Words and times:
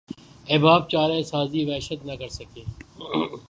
احباب 0.47 0.81
چارہ 0.89 1.21
سازی 1.23 1.65
وحشت 1.65 2.05
نہ 2.05 2.15
کر 2.19 2.29
سکے 2.29 2.63